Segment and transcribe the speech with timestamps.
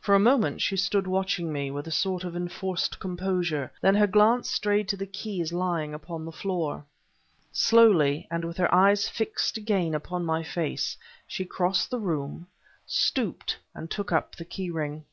[0.00, 4.06] For a moment she stood watching me, with a sort of enforced composure; then her
[4.06, 6.84] glance strayed to the keys lying upon the floor.
[7.50, 12.46] Slowly, and with her eyes fixed again upon my face, she crossed the room,
[12.86, 15.04] stooped, and took up the key ring.